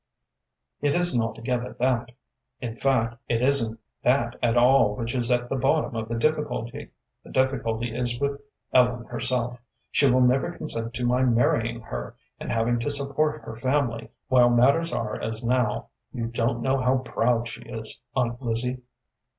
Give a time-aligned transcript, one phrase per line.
[0.81, 2.09] "It isn't altogether that;
[2.59, 6.89] in fact, it isn't that at all which is at the bottom of the difficulty.
[7.23, 8.41] The difficulty is with
[8.73, 9.61] Ellen herself.
[9.91, 14.49] She will never consent to my marrying her, and having to support her family, while
[14.49, 15.89] matters are as now.
[16.11, 18.81] You don't know how proud she is, Aunt Lizzie."